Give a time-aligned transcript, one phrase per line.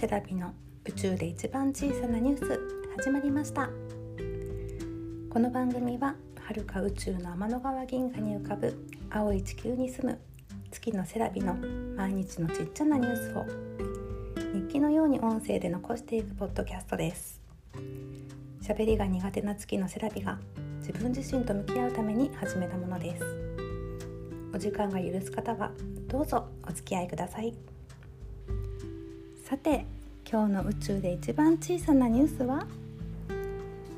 [0.00, 0.52] セラビの
[0.84, 2.60] 宇宙で一番小さなニュース
[2.98, 3.68] 始まりました。
[5.30, 10.18] この番組は遥か宇宙の天の川銀河に浮かぶ青い地球に住む
[10.70, 11.54] 月のセラビの
[11.96, 13.46] 毎日のちっちゃなニュースを
[14.54, 17.40] 日記のように音声で残していくポッドキャストです。
[18.62, 20.38] 喋りが苦手な月のセラビが
[20.78, 23.24] 自分自身と向き合うために始めたものです。
[24.54, 25.72] お時間が許す方は
[26.06, 27.79] どうぞお付き合いください。
[29.50, 29.84] さて
[30.30, 32.68] 今日の宇宙で一番小さなニュースは？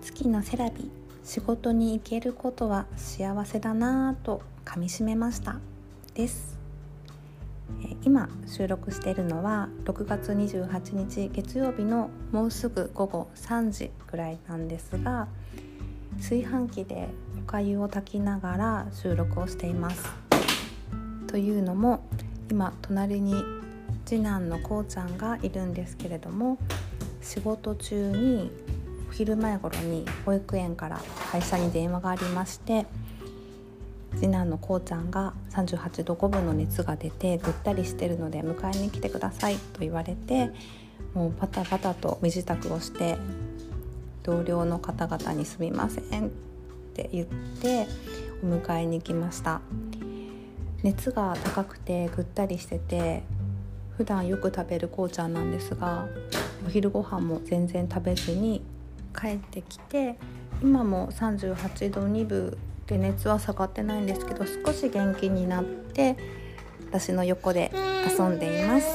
[0.00, 0.88] 月のセラビ
[1.24, 5.56] 仕事に行けることは幸せだなぁと噛みしめました。
[6.14, 6.56] です。
[8.04, 15.26] 今収録しているのは6月28日月曜日のもうすぐ午後3時ぐらいなんですが
[16.18, 17.08] 炊飯器で
[17.40, 20.08] おかゆを炊きながら収録をしています。
[21.26, 22.04] というのも
[22.48, 23.34] 今隣に
[24.10, 26.58] 次男のこうちゃんがいるんですけれども
[27.22, 28.50] 仕事中に
[29.08, 32.86] お昼前頃に保育園から会社に電話がありまして
[34.16, 40.50] 次男のこうちゃんが38度5分の熱が出てぐったりしてるので迎えに来てくださいと言われて
[41.14, 43.16] もうパタパタと身支度をして
[44.24, 46.30] 同僚の方々に「すみません」っ
[46.94, 47.26] て言っ
[47.62, 47.86] て
[48.42, 49.60] お迎えに来ました。
[50.82, 53.22] 熱が高くてぐったりしてて
[54.00, 56.08] 普段よく食べるこうちゃんなんですが
[56.66, 58.62] お昼ご飯も全然食べずに
[59.14, 60.16] 帰ってきて
[60.62, 66.16] 今も38度2分で熱は下がってないんですけど少し元気になって
[66.88, 67.70] 私の横で
[68.08, 68.88] 遊んでいます。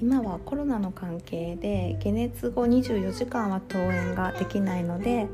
[0.00, 5.28] 今はコロナの関係で解熱後24時間は登園ができないので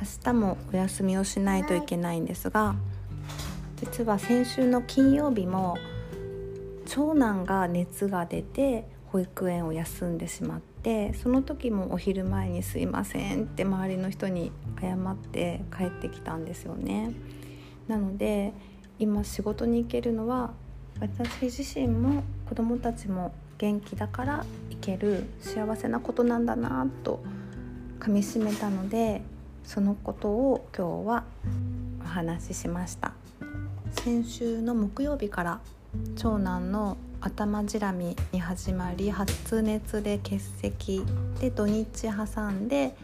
[0.00, 2.76] 明日もお休みをしないといけないんですが
[3.84, 5.76] 実は先週の金曜日も
[6.86, 17.12] 長男が熱が出て保育園を休んでしまってその時もお昼前に「すいません」って周りの人に謝って帰ってきたんですよね。
[17.86, 18.54] なので
[18.98, 20.54] 今仕事に行けるのは
[20.98, 27.22] 私自身も子供たちも元気だから行ける幸せなことなんだなと
[27.98, 29.20] かみしめたので
[29.62, 31.24] そのことを今日は
[32.02, 33.23] お話ししました。
[33.96, 35.60] 先週の木曜日から
[36.16, 41.02] 長男の頭じらみに始まり発熱で欠席
[41.40, 42.94] で土日挟んで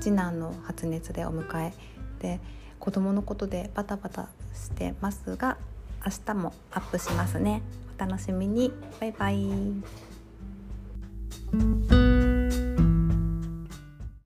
[0.00, 1.72] 次男の発熱でお迎え。
[2.20, 2.40] で
[2.78, 5.56] 子供のことでバタバタしてますが
[6.04, 7.62] 明日もアップしますね。
[7.96, 9.50] お楽しみにバイバイ。